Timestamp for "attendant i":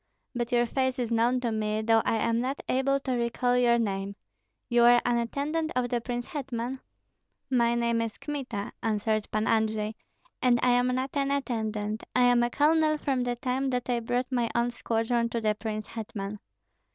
11.29-12.23